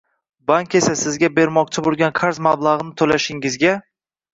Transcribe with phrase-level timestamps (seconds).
[0.51, 3.81] Bank esa sizga bermoqchi boʻlgan qarz mablagʻini toʻlashingizga